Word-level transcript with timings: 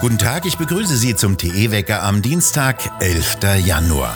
Guten 0.00 0.18
Tag, 0.18 0.44
ich 0.44 0.58
begrüße 0.58 0.98
Sie 0.98 1.16
zum 1.16 1.38
TE-Wecker 1.38 2.02
am 2.02 2.20
Dienstag, 2.20 2.90
11. 3.00 3.38
Januar. 3.64 4.14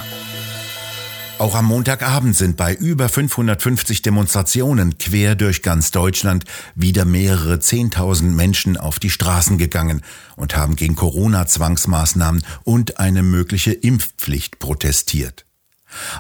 Auch 1.39 1.55
am 1.55 1.65
Montagabend 1.65 2.37
sind 2.37 2.59
bei 2.59 2.75
über 2.75 3.09
550 3.09 4.03
Demonstrationen 4.03 4.99
quer 4.99 5.35
durch 5.35 5.63
ganz 5.63 5.91
Deutschland 5.91 6.45
wieder 6.75 7.07
mehrere 7.07 7.59
Zehntausend 7.61 8.37
Menschen 8.37 8.77
auf 8.77 8.99
die 8.99 9.09
Straßen 9.09 9.57
gegangen 9.57 10.03
und 10.37 10.57
haben 10.57 10.77
gegen 10.77 10.95
Corona-Zwangsmaßnahmen 10.95 12.43
und 12.65 12.99
eine 12.99 13.23
mögliche 13.23 13.73
Impfpflicht 13.73 14.59
protestiert. 14.59 15.48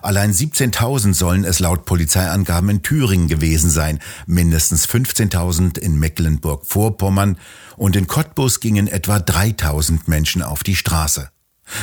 Allein 0.02 0.32
17.000 0.32 1.14
sollen 1.14 1.44
es 1.44 1.58
laut 1.58 1.84
Polizeiangaben 1.84 2.70
in 2.70 2.82
Thüringen 2.82 3.28
gewesen 3.28 3.70
sein, 3.70 4.00
mindestens 4.26 4.88
15.000 4.88 5.78
in 5.78 5.98
Mecklenburg-Vorpommern 5.98 7.38
und 7.76 7.96
in 7.96 8.06
Cottbus 8.06 8.60
gingen 8.60 8.88
etwa 8.88 9.16
3.000 9.16 10.00
Menschen 10.06 10.42
auf 10.42 10.62
die 10.62 10.76
Straße. 10.76 11.30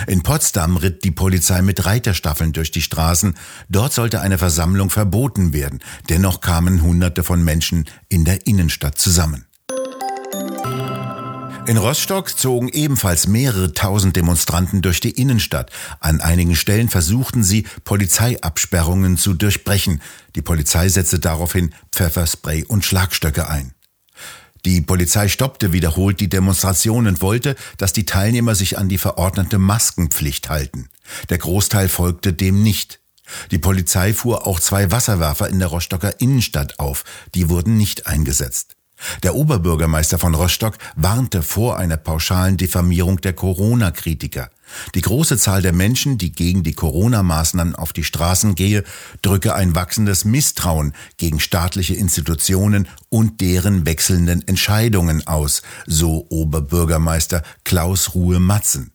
In 0.07 0.23
Potsdam 0.23 0.77
ritt 0.77 1.03
die 1.03 1.11
Polizei 1.11 1.61
mit 1.61 1.85
Reiterstaffeln 1.85 2.53
durch 2.53 2.71
die 2.71 2.81
Straßen. 2.81 3.35
Dort 3.69 3.93
sollte 3.93 4.21
eine 4.21 4.37
Versammlung 4.37 4.89
verboten 4.89 5.53
werden. 5.53 5.79
Dennoch 6.09 6.41
kamen 6.41 6.81
Hunderte 6.81 7.23
von 7.23 7.43
Menschen 7.43 7.85
in 8.09 8.25
der 8.25 8.47
Innenstadt 8.47 8.97
zusammen. 8.97 9.45
In 11.67 11.77
Rostock 11.77 12.37
zogen 12.37 12.69
ebenfalls 12.69 13.25
mehrere 13.25 13.73
tausend 13.73 14.15
Demonstranten 14.15 14.83
durch 14.83 14.99
die 14.99 15.09
Innenstadt. 15.09 15.71
An 15.99 16.21
einigen 16.21 16.55
Stellen 16.55 16.89
versuchten 16.89 17.43
sie, 17.43 17.65
Polizeiabsperrungen 17.83 19.17
zu 19.17 19.33
durchbrechen. 19.33 19.99
Die 20.35 20.43
Polizei 20.43 20.89
setzte 20.89 21.17
daraufhin 21.17 21.73
Pfefferspray 21.91 22.65
und 22.65 22.85
Schlagstöcke 22.85 23.49
ein. 23.49 23.73
Die 24.63 24.81
Polizei 24.81 25.27
stoppte 25.27 25.73
wiederholt 25.73 26.19
die 26.19 26.29
Demonstration 26.29 27.07
und 27.07 27.21
wollte, 27.21 27.55
dass 27.77 27.93
die 27.93 28.05
Teilnehmer 28.05 28.53
sich 28.53 28.77
an 28.77 28.87
die 28.87 28.99
verordnete 28.99 29.57
Maskenpflicht 29.57 30.49
halten. 30.49 30.89
Der 31.29 31.39
Großteil 31.39 31.89
folgte 31.89 32.33
dem 32.33 32.61
nicht. 32.61 32.99
Die 33.49 33.59
Polizei 33.59 34.13
fuhr 34.13 34.45
auch 34.45 34.59
zwei 34.59 34.91
Wasserwerfer 34.91 35.49
in 35.49 35.57
der 35.57 35.69
Rostocker 35.69 36.19
Innenstadt 36.21 36.77
auf. 36.77 37.03
Die 37.33 37.49
wurden 37.49 37.75
nicht 37.75 38.05
eingesetzt. 38.05 38.74
Der 39.23 39.35
Oberbürgermeister 39.35 40.19
von 40.19 40.35
Rostock 40.35 40.77
warnte 40.95 41.41
vor 41.41 41.77
einer 41.77 41.97
pauschalen 41.97 42.57
Diffamierung 42.57 43.21
der 43.21 43.33
Corona-Kritiker. 43.33 44.49
Die 44.95 45.01
große 45.01 45.37
Zahl 45.37 45.61
der 45.61 45.73
Menschen, 45.73 46.17
die 46.17 46.31
gegen 46.31 46.63
die 46.63 46.73
Corona-Maßnahmen 46.73 47.75
auf 47.75 47.93
die 47.93 48.03
Straßen 48.03 48.55
gehe, 48.55 48.83
drücke 49.21 49.53
ein 49.53 49.75
wachsendes 49.75 50.25
Misstrauen 50.25 50.93
gegen 51.17 51.39
staatliche 51.39 51.93
Institutionen 51.93 52.87
und 53.09 53.41
deren 53.41 53.85
wechselnden 53.85 54.47
Entscheidungen 54.47 55.27
aus, 55.27 55.61
so 55.85 56.25
Oberbürgermeister 56.29 57.43
Klaus 57.63 58.15
Ruhe 58.15 58.39
Matzen. 58.39 58.91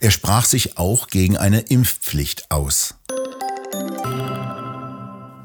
Er 0.00 0.10
sprach 0.10 0.44
sich 0.44 0.76
auch 0.76 1.06
gegen 1.08 1.36
eine 1.36 1.60
Impfpflicht 1.60 2.50
aus. 2.50 2.94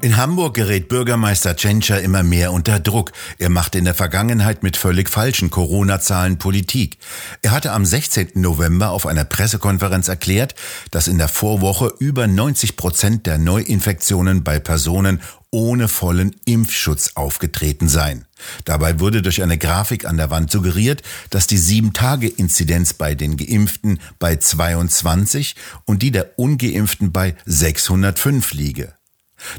In 0.04 0.18
Hamburg 0.18 0.52
gerät 0.52 0.88
Bürgermeister 0.88 1.56
Tschentscher 1.56 2.02
immer 2.02 2.22
mehr 2.22 2.52
unter 2.52 2.78
Druck. 2.78 3.12
Er 3.38 3.48
machte 3.48 3.78
in 3.78 3.86
der 3.86 3.94
Vergangenheit 3.94 4.62
mit 4.62 4.76
völlig 4.76 5.08
falschen 5.08 5.48
Corona-Zahlen 5.48 6.36
Politik. 6.36 6.98
Er 7.40 7.52
hatte 7.52 7.72
am 7.72 7.86
16. 7.86 8.32
November 8.34 8.90
auf 8.90 9.06
einer 9.06 9.24
Pressekonferenz 9.24 10.08
erklärt, 10.08 10.56
dass 10.90 11.08
in 11.08 11.16
der 11.16 11.28
Vorwoche 11.28 11.90
über 12.00 12.26
90 12.26 12.76
Prozent 12.76 13.24
der 13.24 13.38
Neuinfektionen 13.38 14.44
bei 14.44 14.60
Personen 14.60 15.22
ohne 15.50 15.88
vollen 15.88 16.36
Impfschutz 16.44 17.12
aufgetreten 17.14 17.88
seien. 17.88 18.26
Dabei 18.66 19.00
wurde 19.00 19.22
durch 19.22 19.42
eine 19.42 19.56
Grafik 19.56 20.04
an 20.04 20.18
der 20.18 20.28
Wand 20.28 20.50
suggeriert, 20.50 21.02
dass 21.30 21.46
die 21.46 21.58
7-Tage-Inzidenz 21.58 22.92
bei 22.92 23.14
den 23.14 23.38
Geimpften 23.38 24.00
bei 24.18 24.36
22 24.36 25.56
und 25.86 26.02
die 26.02 26.10
der 26.10 26.38
Ungeimpften 26.38 27.10
bei 27.10 27.36
605 27.46 28.52
liege. 28.52 28.92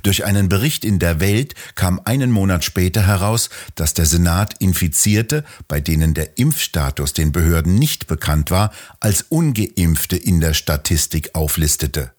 Durch 0.04 0.26
einen 0.26 0.50
Bericht 0.50 0.86
in 0.86 1.00
der 1.00 1.20
Welt 1.20 1.56
kam 1.76 2.00
einen 2.04 2.32
Monat 2.32 2.64
später 2.64 3.06
heraus, 3.06 3.50
dass 3.76 3.94
der 3.94 4.06
Senat 4.06 4.56
Infizierte, 4.60 5.44
bei 5.68 5.82
denen 5.82 6.14
der 6.14 6.38
Impfstatus 6.38 7.14
den 7.14 7.32
Behörden 7.32 7.76
nicht 7.76 8.08
bekannt 8.08 8.52
war, 8.52 8.72
als 9.00 9.24
ungeimpfte 9.24 10.18
in 10.18 10.40
der 10.40 10.54
Statistik 10.54 11.32
auflistete. 11.34 12.12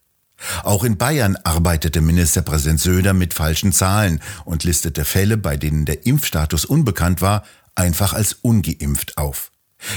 Auch 0.63 0.83
in 0.83 0.97
Bayern 0.97 1.35
arbeitete 1.43 2.01
Ministerpräsident 2.01 2.79
Söder 2.79 3.13
mit 3.13 3.33
falschen 3.33 3.71
Zahlen 3.71 4.21
und 4.45 4.63
listete 4.63 5.03
Fälle, 5.03 5.37
bei 5.37 5.57
denen 5.57 5.85
der 5.85 6.05
Impfstatus 6.05 6.65
unbekannt 6.65 7.21
war, 7.21 7.43
einfach 7.75 8.13
als 8.13 8.33
ungeimpft 8.33 9.17
auf. 9.17 9.51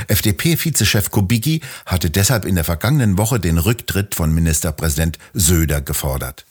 FDP-Vizechef 0.09 1.11
Kubicki 1.11 1.63
hatte 1.87 2.11
deshalb 2.11 2.45
in 2.45 2.55
der 2.55 2.65
vergangenen 2.65 3.19
Woche 3.19 3.41
den 3.41 3.59
Rücktritt 3.59 4.15
von 4.15 4.33
Ministerpräsident 4.33 5.19
Söder 5.33 5.81
gefordert. 5.81 6.45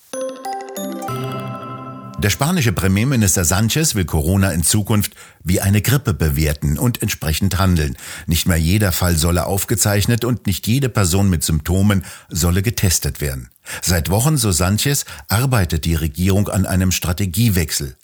Der 2.19 2.29
spanische 2.29 2.73
Premierminister 2.73 3.45
Sanchez 3.45 3.95
will 3.95 4.03
Corona 4.03 4.51
in 4.51 4.61
Zukunft 4.61 5.15
wie 5.41 5.61
eine 5.61 5.81
Grippe 5.81 6.13
bewerten 6.13 6.77
und 6.77 7.01
entsprechend 7.01 7.57
handeln. 7.57 7.95
Nicht 8.27 8.45
mehr 8.45 8.57
jeder 8.57 8.91
Fall 8.91 9.15
solle 9.15 9.45
aufgezeichnet 9.45 10.25
und 10.25 10.45
nicht 10.45 10.67
jede 10.67 10.89
Person 10.89 11.29
mit 11.29 11.45
Symptomen 11.45 12.03
solle 12.27 12.61
getestet 12.61 13.21
werden. 13.21 13.49
Seit 13.81 14.09
Wochen, 14.09 14.35
so 14.35 14.51
Sanchez, 14.51 15.05
arbeitet 15.29 15.85
die 15.85 15.95
Regierung 15.95 16.49
an 16.49 16.65
einem 16.65 16.91
Strategiewechsel. 16.91 17.95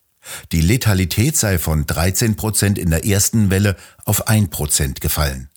Die 0.53 0.61
Letalität 0.61 1.35
sei 1.35 1.59
von 1.59 1.85
13 1.85 2.37
Prozent 2.37 2.77
in 2.77 2.91
der 2.91 3.05
ersten 3.05 3.49
Welle 3.49 3.75
auf 4.05 4.29
1 4.29 4.49
Prozent 4.49 5.01
gefallen. 5.01 5.49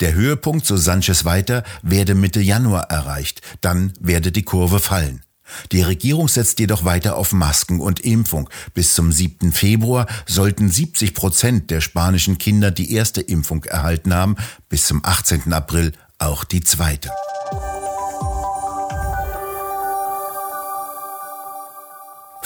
Der 0.00 0.14
Höhepunkt, 0.14 0.64
so 0.64 0.78
Sanchez 0.78 1.26
weiter, 1.26 1.64
werde 1.82 2.14
Mitte 2.14 2.40
Januar 2.40 2.90
erreicht, 2.90 3.42
dann 3.60 3.92
werde 4.00 4.32
die 4.32 4.42
Kurve 4.42 4.80
fallen. 4.80 5.22
Die 5.72 5.82
Regierung 5.82 6.28
setzt 6.28 6.58
jedoch 6.58 6.84
weiter 6.84 7.16
auf 7.16 7.32
Masken 7.32 7.80
und 7.80 8.00
Impfung. 8.00 8.48
Bis 8.74 8.94
zum 8.94 9.12
7. 9.12 9.52
Februar 9.52 10.06
sollten 10.26 10.68
70 10.68 11.14
Prozent 11.14 11.70
der 11.70 11.80
spanischen 11.80 12.38
Kinder 12.38 12.70
die 12.70 12.92
erste 12.92 13.20
Impfung 13.20 13.64
erhalten 13.64 14.14
haben, 14.14 14.36
bis 14.68 14.86
zum 14.86 15.04
18. 15.04 15.52
April 15.52 15.92
auch 16.18 16.44
die 16.44 16.62
zweite. 16.62 17.10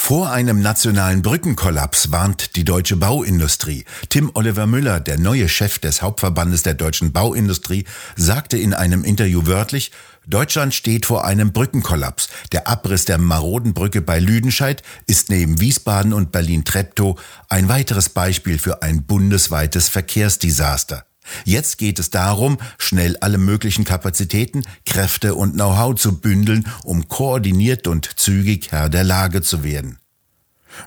Vor 0.07 0.31
einem 0.31 0.61
nationalen 0.61 1.23
Brückenkollaps 1.23 2.13
warnt 2.13 2.57
die 2.57 2.65
deutsche 2.65 2.95
Bauindustrie. 2.95 3.87
Tim 4.11 4.31
Oliver 4.35 4.67
Müller, 4.67 5.01
der 5.01 5.19
neue 5.19 5.49
Chef 5.49 5.79
des 5.79 6.03
Hauptverbandes 6.03 6.63
der 6.63 6.75
deutschen 6.75 7.13
Bauindustrie, 7.13 7.87
sagte 8.15 8.59
in 8.59 8.75
einem 8.75 9.03
Interview 9.03 9.47
wörtlich, 9.47 9.93
Deutschland 10.27 10.75
steht 10.75 11.07
vor 11.07 11.25
einem 11.25 11.53
Brückenkollaps. 11.53 12.29
Der 12.53 12.69
Abriss 12.69 13.05
der 13.05 13.19
maroden 13.19 13.75
Brücke 13.75 14.01
bei 14.01 14.19
Lüdenscheid 14.19 14.83
ist 15.07 15.29
neben 15.29 15.61
Wiesbaden 15.61 16.13
und 16.13 16.33
Berlin-Treptow 16.33 17.21
ein 17.49 17.69
weiteres 17.69 18.09
Beispiel 18.09 18.59
für 18.59 18.83
ein 18.83 19.05
bundesweites 19.05 19.89
Verkehrsdesaster. 19.89 21.05
Jetzt 21.45 21.79
geht 21.79 21.99
es 21.99 22.11
darum, 22.11 22.59
schnell 22.79 23.17
alle 23.19 23.39
möglichen 23.39 23.85
Kapazitäten, 23.85 24.65
Kräfte 24.85 25.35
und 25.35 25.55
Know-how 25.55 25.95
zu 25.95 26.21
bündeln, 26.21 26.67
um 26.85 27.09
koordiniert 27.09 27.87
und 27.87 28.19
zügig 28.19 28.73
Herr 28.73 28.89
der 28.89 29.05
Lage 29.05 29.43
zu 29.43 29.65
werden. 29.65 29.99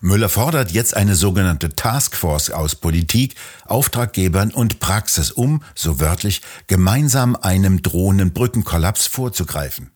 Müller 0.01 0.29
fordert 0.29 0.71
jetzt 0.71 0.95
eine 0.95 1.15
sogenannte 1.15 1.75
Taskforce 1.75 2.51
aus 2.51 2.75
Politik, 2.75 3.35
Auftraggebern 3.65 4.51
und 4.51 4.79
Praxis, 4.79 5.31
um, 5.31 5.63
so 5.75 5.99
wörtlich, 5.99 6.41
gemeinsam 6.67 7.35
einem 7.35 7.81
drohenden 7.81 8.33
Brückenkollaps 8.33 9.07
vorzugreifen. 9.07 9.91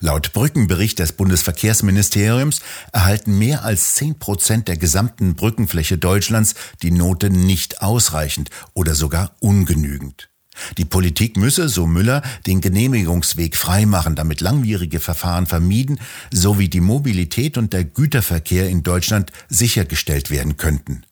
Laut 0.00 0.32
Brückenbericht 0.32 0.98
des 0.98 1.12
Bundesverkehrsministeriums 1.12 2.60
erhalten 2.92 3.38
mehr 3.38 3.64
als 3.64 3.94
10 3.94 4.18
Prozent 4.18 4.68
der 4.68 4.76
gesamten 4.76 5.34
Brückenfläche 5.34 5.98
Deutschlands 5.98 6.54
die 6.82 6.90
Note 6.90 7.30
nicht 7.30 7.82
ausreichend 7.82 8.50
oder 8.74 8.94
sogar 8.94 9.36
ungenügend. 9.40 10.30
Die 10.78 10.84
Politik 10.84 11.36
müsse, 11.36 11.68
so 11.68 11.86
Müller, 11.86 12.22
den 12.46 12.60
Genehmigungsweg 12.60 13.56
freimachen, 13.56 14.14
damit 14.14 14.40
langwierige 14.40 15.00
Verfahren 15.00 15.46
vermieden 15.46 15.98
sowie 16.32 16.68
die 16.68 16.80
Mobilität 16.80 17.58
und 17.58 17.72
der 17.72 17.84
Güterverkehr 17.84 18.68
in 18.68 18.82
Deutschland 18.82 19.32
sichergestellt 19.48 20.30
werden 20.30 20.56
könnten. 20.56 21.04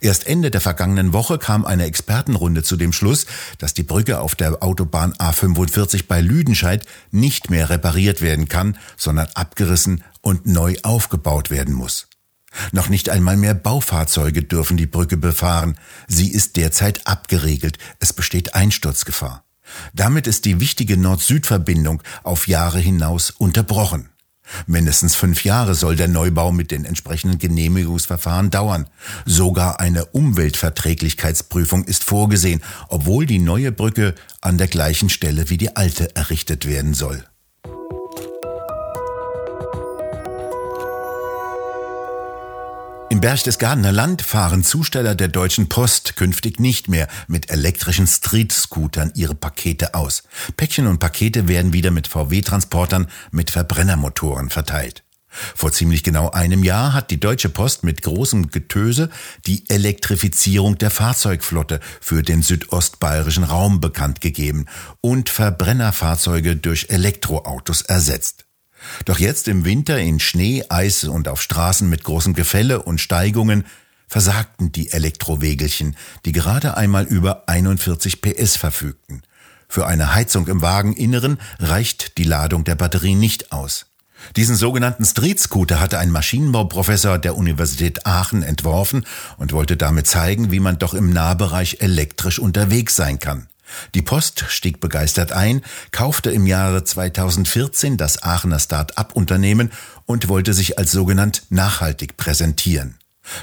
Erst 0.00 0.26
Ende 0.26 0.50
der 0.50 0.60
vergangenen 0.60 1.12
Woche 1.12 1.38
kam 1.38 1.64
eine 1.64 1.84
Expertenrunde 1.84 2.62
zu 2.62 2.76
dem 2.76 2.92
Schluss, 2.92 3.26
dass 3.58 3.74
die 3.74 3.82
Brücke 3.82 4.20
auf 4.20 4.34
der 4.34 4.62
Autobahn 4.62 5.12
A45 5.14 6.04
bei 6.06 6.20
Lüdenscheid 6.20 6.86
nicht 7.10 7.50
mehr 7.50 7.70
repariert 7.70 8.20
werden 8.20 8.48
kann, 8.48 8.76
sondern 8.96 9.28
abgerissen 9.34 10.04
und 10.20 10.46
neu 10.46 10.76
aufgebaut 10.82 11.50
werden 11.50 11.74
muss. 11.74 12.06
Noch 12.72 12.88
nicht 12.88 13.08
einmal 13.08 13.36
mehr 13.36 13.54
Baufahrzeuge 13.54 14.42
dürfen 14.42 14.76
die 14.76 14.86
Brücke 14.86 15.16
befahren. 15.16 15.76
Sie 16.08 16.30
ist 16.30 16.56
derzeit 16.56 17.06
abgeregelt. 17.06 17.78
Es 17.98 18.12
besteht 18.12 18.54
Einsturzgefahr. 18.54 19.44
Damit 19.94 20.26
ist 20.26 20.44
die 20.44 20.60
wichtige 20.60 20.96
Nord-Süd-Verbindung 20.96 22.02
auf 22.22 22.48
Jahre 22.48 22.78
hinaus 22.78 23.30
unterbrochen. 23.30 24.08
Mindestens 24.66 25.14
fünf 25.14 25.44
Jahre 25.44 25.74
soll 25.74 25.96
der 25.96 26.08
Neubau 26.08 26.52
mit 26.52 26.72
den 26.72 26.84
entsprechenden 26.84 27.38
Genehmigungsverfahren 27.38 28.50
dauern. 28.50 28.86
Sogar 29.24 29.80
eine 29.80 30.06
Umweltverträglichkeitsprüfung 30.06 31.84
ist 31.84 32.04
vorgesehen, 32.04 32.62
obwohl 32.88 33.24
die 33.24 33.38
neue 33.38 33.72
Brücke 33.72 34.14
an 34.40 34.58
der 34.58 34.66
gleichen 34.66 35.08
Stelle 35.08 35.48
wie 35.48 35.58
die 35.58 35.76
alte 35.76 36.14
errichtet 36.16 36.66
werden 36.66 36.92
soll. 36.92 37.24
Berchtesgadener 43.22 43.92
Land 43.92 44.22
fahren 44.22 44.64
Zusteller 44.64 45.14
der 45.14 45.28
Deutschen 45.28 45.68
Post 45.68 46.16
künftig 46.16 46.58
nicht 46.58 46.88
mehr 46.88 47.06
mit 47.28 47.52
elektrischen 47.52 48.08
Street-Scootern 48.08 49.12
ihre 49.14 49.36
Pakete 49.36 49.94
aus. 49.94 50.24
Päckchen 50.56 50.88
und 50.88 50.98
Pakete 50.98 51.46
werden 51.46 51.72
wieder 51.72 51.92
mit 51.92 52.08
VW-Transportern 52.08 53.06
mit 53.30 53.50
Verbrennermotoren 53.50 54.50
verteilt. 54.50 55.04
Vor 55.28 55.70
ziemlich 55.70 56.02
genau 56.02 56.32
einem 56.32 56.64
Jahr 56.64 56.94
hat 56.94 57.12
die 57.12 57.20
Deutsche 57.20 57.48
Post 57.48 57.84
mit 57.84 58.02
großem 58.02 58.50
Getöse 58.50 59.08
die 59.46 59.70
Elektrifizierung 59.70 60.76
der 60.78 60.90
Fahrzeugflotte 60.90 61.78
für 62.00 62.24
den 62.24 62.42
südostbayerischen 62.42 63.44
Raum 63.44 63.80
bekannt 63.80 64.20
gegeben 64.20 64.66
und 65.00 65.28
Verbrennerfahrzeuge 65.28 66.56
durch 66.56 66.86
Elektroautos 66.90 67.82
ersetzt. 67.82 68.41
Doch 69.04 69.18
jetzt 69.18 69.48
im 69.48 69.64
Winter 69.64 69.98
in 69.98 70.20
Schnee, 70.20 70.64
Eis 70.68 71.04
und 71.04 71.28
auf 71.28 71.42
Straßen 71.42 71.88
mit 71.88 72.04
großem 72.04 72.34
Gefälle 72.34 72.82
und 72.82 73.00
Steigungen 73.00 73.64
versagten 74.08 74.72
die 74.72 74.90
Elektrowegelchen, 74.90 75.96
die 76.24 76.32
gerade 76.32 76.76
einmal 76.76 77.04
über 77.04 77.48
41 77.48 78.20
PS 78.20 78.56
verfügten. 78.56 79.22
Für 79.68 79.86
eine 79.86 80.14
Heizung 80.14 80.48
im 80.48 80.60
Wageninneren 80.60 81.38
reicht 81.58 82.18
die 82.18 82.24
Ladung 82.24 82.64
der 82.64 82.74
Batterie 82.74 83.14
nicht 83.14 83.52
aus. 83.52 83.86
Diesen 84.36 84.54
sogenannten 84.54 85.04
Street 85.04 85.40
Scooter 85.40 85.80
hatte 85.80 85.98
ein 85.98 86.10
Maschinenbauprofessor 86.10 87.18
der 87.18 87.36
Universität 87.36 88.06
Aachen 88.06 88.42
entworfen 88.42 89.06
und 89.38 89.52
wollte 89.52 89.76
damit 89.76 90.06
zeigen, 90.06 90.50
wie 90.50 90.60
man 90.60 90.78
doch 90.78 90.94
im 90.94 91.10
Nahbereich 91.10 91.78
elektrisch 91.80 92.38
unterwegs 92.38 92.96
sein 92.96 93.18
kann. 93.18 93.48
Die 93.94 94.02
Post 94.02 94.44
stieg 94.48 94.80
begeistert 94.80 95.32
ein, 95.32 95.62
kaufte 95.90 96.30
im 96.30 96.46
Jahre 96.46 96.84
2014 96.84 97.96
das 97.96 98.22
Aachener 98.22 98.58
Start-up-Unternehmen 98.58 99.70
und 100.06 100.28
wollte 100.28 100.54
sich 100.54 100.78
als 100.78 100.92
sogenannt 100.92 101.44
nachhaltig 101.50 102.16
präsentieren. 102.16 102.96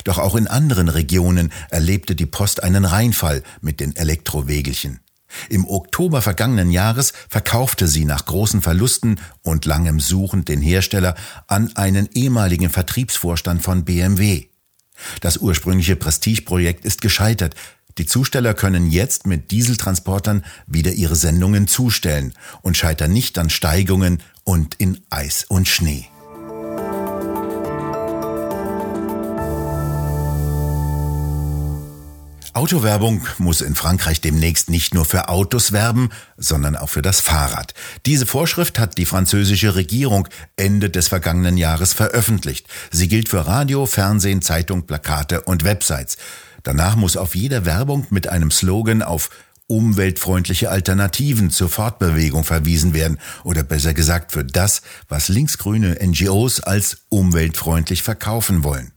Doch 0.03 0.17
auch 0.17 0.35
in 0.35 0.47
anderen 0.47 0.89
Regionen 0.89 1.51
erlebte 1.69 2.15
die 2.15 2.25
Post 2.25 2.63
einen 2.63 2.85
Reinfall 2.85 3.43
mit 3.61 3.79
den 3.79 3.95
Elektrowegelchen. 3.95 4.99
Im 5.47 5.67
Oktober 5.67 6.21
vergangenen 6.21 6.71
Jahres 6.71 7.13
verkaufte 7.29 7.87
sie 7.87 8.05
nach 8.05 8.25
großen 8.25 8.61
Verlusten 8.61 9.19
und 9.43 9.65
langem 9.65 9.99
Suchen 9.99 10.43
den 10.43 10.61
Hersteller 10.61 11.15
an 11.47 11.75
einen 11.75 12.09
ehemaligen 12.13 12.69
Vertriebsvorstand 12.69 13.61
von 13.61 13.85
BMW. 13.85 14.47
Das 15.21 15.37
ursprüngliche 15.37 15.95
Prestigeprojekt 15.95 16.83
ist 16.83 17.01
gescheitert, 17.01 17.55
die 17.99 18.05
Zusteller 18.05 18.53
können 18.53 18.89
jetzt 18.89 19.27
mit 19.27 19.51
Dieseltransportern 19.51 20.45
wieder 20.67 20.93
ihre 20.93 21.17
Sendungen 21.17 21.67
zustellen 21.67 22.33
und 22.61 22.77
scheitern 22.77 23.11
nicht 23.11 23.37
an 23.37 23.49
Steigungen 23.49 24.23
und 24.45 24.75
in 24.75 25.01
Eis 25.09 25.43
und 25.43 25.67
Schnee. 25.67 26.07
Autowerbung 32.53 33.25
muss 33.37 33.61
in 33.61 33.75
Frankreich 33.75 34.21
demnächst 34.21 34.69
nicht 34.69 34.93
nur 34.93 35.05
für 35.05 35.29
Autos 35.29 35.71
werben, 35.71 36.09
sondern 36.37 36.75
auch 36.75 36.89
für 36.89 37.01
das 37.01 37.19
Fahrrad. 37.19 37.73
Diese 38.05 38.25
Vorschrift 38.25 38.79
hat 38.79 38.97
die 38.97 39.05
französische 39.05 39.75
Regierung 39.75 40.27
Ende 40.55 40.89
des 40.89 41.09
vergangenen 41.09 41.57
Jahres 41.57 41.93
veröffentlicht. 41.93 42.65
Sie 42.91 43.07
gilt 43.07 43.29
für 43.29 43.45
Radio, 43.45 43.85
Fernsehen, 43.85 44.41
Zeitung, 44.41 44.87
Plakate 44.87 45.41
und 45.41 45.63
Websites. 45.63 46.17
Danach 46.69 46.95
muss 46.95 47.17
auf 47.17 47.33
jeder 47.33 47.65
Werbung 47.65 48.05
mit 48.11 48.27
einem 48.27 48.51
Slogan 48.51 49.01
auf 49.01 49.31
umweltfreundliche 49.65 50.69
Alternativen 50.69 51.49
zur 51.49 51.67
Fortbewegung 51.67 52.43
verwiesen 52.43 52.93
werden 52.93 53.17
oder 53.43 53.63
besser 53.63 53.95
gesagt 53.95 54.33
für 54.33 54.45
das, 54.45 54.83
was 55.07 55.29
linksgrüne 55.29 55.97
NGOs 55.99 56.59
als 56.59 57.05
umweltfreundlich 57.09 58.03
verkaufen 58.03 58.63
wollen. 58.63 58.91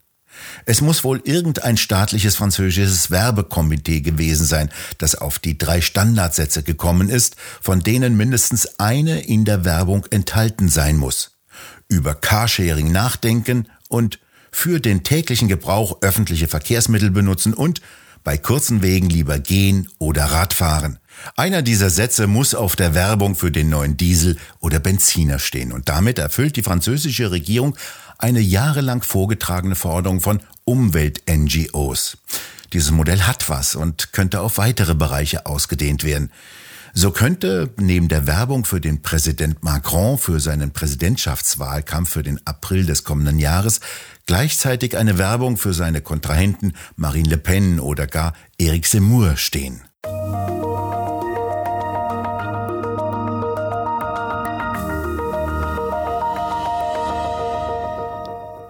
Es 0.67 0.83
muss 0.83 1.03
wohl 1.03 1.23
irgendein 1.25 1.79
staatliches 1.79 2.37
französisches 2.37 3.11
Werbekomitee 3.11 4.03
gewesen 4.03 4.45
sein, 4.45 4.69
das 4.99 5.15
auf 5.15 5.39
die 5.39 5.57
drei 5.57 5.81
Standardsätze 5.81 6.63
gekommen 6.63 7.09
ist, 7.09 7.37
von 7.63 7.81
denen 7.81 8.19
mindestens 8.19 8.79
eine 8.81 9.23
in 9.23 9.47
der 9.47 9.65
Werbung 9.65 10.05
enthalten 10.11 10.69
sein 10.69 10.99
muss. 10.99 11.39
Über 11.89 12.15
Carsharing 12.15 12.93
nachdenken 12.93 13.67
und 13.89 14.19
für 14.53 14.79
den 14.79 15.03
täglichen 15.03 15.49
Gebrauch 15.49 15.99
öffentliche 16.03 16.47
Verkehrsmittel 16.47 17.11
benutzen 17.11 17.55
und 17.55 17.81
bei 18.23 18.39
kurzen 18.39 18.83
Wegen 18.83 19.11
lieber 19.11 19.39
gehen 19.39 19.89
oder 19.99 20.27
Radfahren. 20.27 20.99
Einer 21.37 21.63
dieser 21.63 21.91
Sätze 21.91 22.27
muss 22.27 22.55
auf 22.55 22.77
der 22.77 22.95
Werbung 22.95 23.35
für 23.35 23.51
den 23.51 23.69
neuen 23.69 23.97
Diesel 23.97 24.39
oder 24.61 24.79
Benziner 24.79 25.39
stehen 25.39 25.73
und 25.73 25.89
damit 25.89 26.19
erfüllt 26.19 26.57
die 26.57 26.63
französische 26.63 27.31
Regierung 27.31 27.77
eine 28.19 28.41
jahrelang 28.41 29.03
vorgetragene 29.03 29.75
Forderung 29.75 30.21
von 30.21 30.41
Umwelt-NGOs. 30.65 32.19
Dieses 32.73 32.91
Modell 32.91 33.23
hat 33.23 33.49
was 33.49 33.75
und 33.75 34.13
könnte 34.13 34.41
auf 34.41 34.59
weitere 34.59 34.95
Bereiche 34.95 35.47
ausgedehnt 35.47 36.05
werden. 36.05 36.31
So 36.95 37.11
könnte 37.11 37.73
neben 37.79 38.09
der 38.09 38.27
Werbung 38.27 38.67
für 38.67 38.81
den 38.81 39.01
Präsident 39.01 39.65
Macron 39.65 40.19
für 40.19 40.41
seinen 40.41 40.73
Präsidentschaftswahlkampf 40.73 42.11
für 42.11 42.23
den 42.23 42.39
April 42.47 42.85
des 42.85 43.03
kommenden 43.05 43.39
Jahres 43.39 43.81
gleichzeitig 44.27 44.97
eine 44.97 45.17
Werbung 45.17 45.57
für 45.57 45.73
seine 45.73 46.03
Kontrahenten 46.03 46.75
Marine 46.97 47.31
Le 47.31 47.39
Pen 47.39 47.81
oder 47.81 48.07
gar 48.07 48.35
Eric 48.59 48.87
Zemmour 48.87 49.37
stehen. 49.37 49.83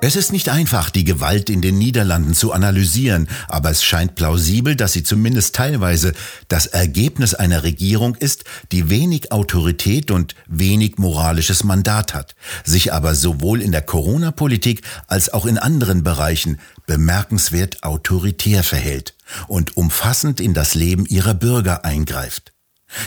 Es 0.04 0.16
ist 0.16 0.32
nicht 0.32 0.48
einfach, 0.48 0.90
die 0.90 1.04
Gewalt 1.04 1.48
in 1.48 1.62
den 1.62 1.78
Niederlanden 1.78 2.34
zu 2.34 2.50
analysieren, 2.50 3.28
aber 3.46 3.70
es 3.70 3.84
scheint 3.84 4.16
plausibel, 4.16 4.74
dass 4.74 4.94
sie 4.94 5.04
zumindest 5.04 5.54
teilweise 5.54 6.12
das 6.48 6.66
Ergebnis 6.66 7.34
einer 7.34 7.62
Regierung 7.62 8.16
ist, 8.16 8.42
die 8.72 8.90
wenig 8.90 9.30
Autorität 9.30 10.10
und 10.10 10.34
wenig 10.48 10.98
moralisches 10.98 11.62
Mandat 11.62 12.14
hat, 12.14 12.34
sich 12.64 12.92
aber 12.92 13.14
sowohl 13.14 13.62
in 13.62 13.70
der 13.70 13.82
Corona-Politik 13.82 14.82
als 15.06 15.32
auch 15.32 15.46
in 15.46 15.56
anderen 15.56 16.02
Bereichen 16.02 16.58
bemerkenswert 16.86 17.84
autoritär 17.84 18.64
verhält 18.64 19.14
und 19.46 19.76
umfassend 19.76 20.40
in 20.40 20.52
das 20.52 20.74
Leben 20.74 21.06
ihrer 21.06 21.34
Bürger 21.34 21.84
eingreift. 21.84 22.52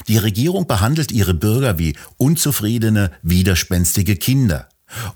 Die 0.08 0.18
Regierung 0.18 0.66
behandelt 0.66 1.12
ihre 1.12 1.34
Bürger 1.34 1.78
wie 1.78 1.98
unzufriedene, 2.16 3.12
widerspenstige 3.22 4.16
Kinder. 4.16 4.70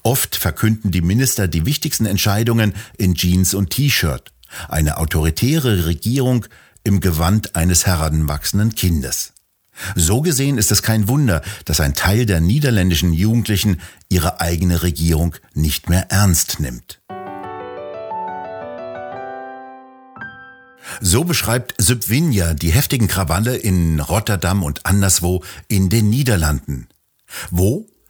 Oft 0.04 0.36
verkünden 0.36 0.92
die 0.92 1.02
Minister 1.02 1.48
die 1.48 1.66
wichtigsten 1.66 2.06
Entscheidungen 2.06 2.74
in 2.98 3.16
Jeans 3.16 3.54
und 3.54 3.72
T-Shirt. 3.72 4.32
Eine 4.68 4.98
autoritäre 4.98 5.86
Regierung 5.86 6.46
im 6.84 7.00
Gewand 7.00 7.56
eines 7.56 7.86
heranwachsenden 7.86 8.76
Kindes. 8.76 9.34
So 9.96 10.22
gesehen 10.22 10.58
ist 10.58 10.72
es 10.72 10.82
kein 10.82 11.08
Wunder, 11.08 11.42
dass 11.66 11.80
ein 11.80 11.94
Teil 11.94 12.26
der 12.26 12.42
niederländischen 12.42 13.14
Jugendlichen 13.14 13.80
ihre 14.10 14.42
eigene 14.42 14.84
Regierung 14.84 15.36
nicht 15.54 15.90
mehr 15.90 16.12
ernst 16.12 16.60
nimmt. 16.60 17.02
So 21.02 21.24
beschreibt 21.24 21.76
Subvinja 21.78 22.54
die 22.54 22.72
heftigen 22.72 23.08
Krawalle 23.08 23.56
in 23.56 24.00
Rotterdam 24.00 24.64
und 24.64 24.86
anderswo 24.86 25.44
in 25.68 25.90
den 25.90 26.10
Niederlanden. 26.10 26.88
Wo 27.52 27.88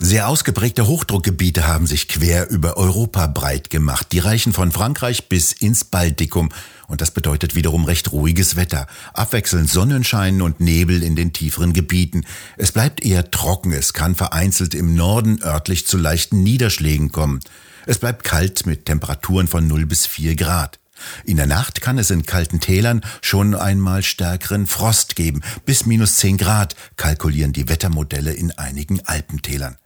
Sehr 0.00 0.28
ausgeprägte 0.28 0.86
Hochdruckgebiete 0.86 1.66
haben 1.66 1.88
sich 1.88 2.06
quer 2.06 2.48
über 2.50 2.76
Europa 2.76 3.26
breit 3.26 3.68
gemacht. 3.68 4.06
Die 4.12 4.20
reichen 4.20 4.52
von 4.52 4.70
Frankreich 4.70 5.28
bis 5.28 5.52
ins 5.52 5.82
Baltikum. 5.82 6.50
Und 6.86 7.00
das 7.00 7.10
bedeutet 7.10 7.56
wiederum 7.56 7.84
recht 7.84 8.12
ruhiges 8.12 8.54
Wetter. 8.54 8.86
Abwechselnd 9.12 9.68
Sonnenschein 9.68 10.40
und 10.40 10.60
Nebel 10.60 11.02
in 11.02 11.16
den 11.16 11.32
tieferen 11.32 11.72
Gebieten. 11.72 12.24
Es 12.56 12.70
bleibt 12.70 13.04
eher 13.04 13.32
trocken. 13.32 13.72
Es 13.72 13.92
kann 13.92 14.14
vereinzelt 14.14 14.72
im 14.74 14.94
Norden 14.94 15.42
örtlich 15.42 15.86
zu 15.88 15.98
leichten 15.98 16.44
Niederschlägen 16.44 17.10
kommen. 17.10 17.40
Es 17.84 17.98
bleibt 17.98 18.22
kalt 18.22 18.66
mit 18.66 18.86
Temperaturen 18.86 19.48
von 19.48 19.66
0 19.66 19.84
bis 19.84 20.06
4 20.06 20.36
Grad. 20.36 20.78
In 21.24 21.36
der 21.38 21.46
Nacht 21.46 21.80
kann 21.80 21.98
es 21.98 22.10
in 22.10 22.24
kalten 22.24 22.60
Tälern 22.60 23.00
schon 23.20 23.54
einmal 23.56 24.04
stärkeren 24.04 24.68
Frost 24.68 25.16
geben. 25.16 25.42
Bis 25.66 25.86
minus 25.86 26.16
10 26.16 26.36
Grad 26.36 26.76
kalkulieren 26.96 27.52
die 27.52 27.68
Wettermodelle 27.68 28.32
in 28.32 28.52
einigen 28.52 29.04
Alpentälern. 29.04 29.76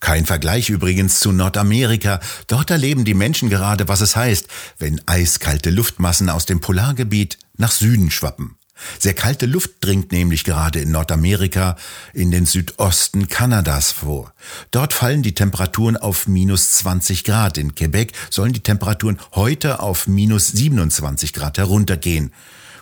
Kein 0.00 0.26
Vergleich 0.26 0.70
übrigens 0.70 1.20
zu 1.20 1.32
Nordamerika. 1.32 2.20
Dort 2.46 2.70
erleben 2.70 3.04
die 3.04 3.14
Menschen 3.14 3.48
gerade, 3.48 3.88
was 3.88 4.00
es 4.00 4.16
heißt, 4.16 4.48
wenn 4.78 5.00
eiskalte 5.06 5.70
Luftmassen 5.70 6.28
aus 6.28 6.46
dem 6.46 6.60
Polargebiet 6.60 7.38
nach 7.56 7.70
Süden 7.70 8.10
schwappen. 8.10 8.56
Sehr 8.98 9.14
kalte 9.14 9.46
Luft 9.46 9.70
dringt 9.80 10.12
nämlich 10.12 10.44
gerade 10.44 10.80
in 10.80 10.90
Nordamerika 10.90 11.76
in 12.12 12.30
den 12.30 12.44
Südosten 12.44 13.28
Kanadas 13.28 13.92
vor. 13.92 14.34
Dort 14.72 14.92
fallen 14.92 15.22
die 15.22 15.34
Temperaturen 15.34 15.96
auf 15.96 16.26
minus 16.26 16.72
20 16.72 17.24
Grad. 17.24 17.56
In 17.56 17.74
Quebec 17.74 18.12
sollen 18.30 18.52
die 18.52 18.60
Temperaturen 18.60 19.18
heute 19.34 19.80
auf 19.80 20.06
minus 20.06 20.48
27 20.48 21.32
Grad 21.32 21.58
heruntergehen. 21.58 22.32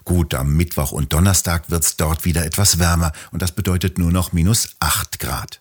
Gut, 0.04 0.34
am 0.34 0.56
Mittwoch 0.56 0.92
und 0.92 1.12
Donnerstag 1.12 1.70
wird's 1.70 1.96
dort 1.96 2.25
wieder 2.25 2.44
etwas 2.44 2.78
wärmer 2.78 3.12
und 3.30 3.42
das 3.42 3.52
bedeutet 3.52 3.99
nur 3.99 4.11
noch 4.11 4.32
minus 4.32 4.70
8 4.80 5.20
Grad. 5.20 5.61